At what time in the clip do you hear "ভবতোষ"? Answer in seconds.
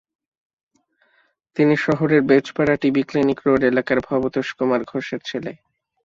4.07-4.47